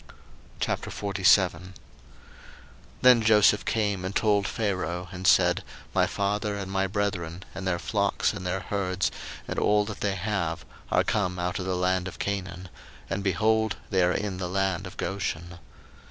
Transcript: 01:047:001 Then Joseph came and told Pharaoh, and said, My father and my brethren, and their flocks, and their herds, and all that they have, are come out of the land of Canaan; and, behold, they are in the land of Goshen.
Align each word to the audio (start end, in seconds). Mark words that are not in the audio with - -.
01:047:001 0.61 1.73
Then 3.03 3.21
Joseph 3.21 3.65
came 3.65 4.03
and 4.03 4.15
told 4.15 4.47
Pharaoh, 4.47 5.07
and 5.11 5.27
said, 5.27 5.63
My 5.93 6.07
father 6.07 6.57
and 6.57 6.71
my 6.71 6.87
brethren, 6.87 7.43
and 7.53 7.67
their 7.67 7.77
flocks, 7.77 8.33
and 8.33 8.43
their 8.43 8.61
herds, 8.61 9.11
and 9.47 9.59
all 9.59 9.85
that 9.85 9.99
they 9.99 10.15
have, 10.15 10.65
are 10.89 11.03
come 11.03 11.37
out 11.37 11.59
of 11.59 11.65
the 11.67 11.75
land 11.77 12.07
of 12.07 12.17
Canaan; 12.17 12.69
and, 13.11 13.23
behold, 13.23 13.75
they 13.91 14.01
are 14.01 14.11
in 14.11 14.37
the 14.37 14.49
land 14.49 14.87
of 14.87 14.97
Goshen. 14.97 15.59